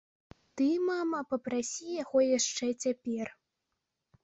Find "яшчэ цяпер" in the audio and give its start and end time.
2.39-3.27